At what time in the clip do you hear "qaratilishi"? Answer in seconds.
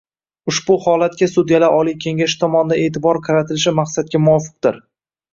3.27-3.75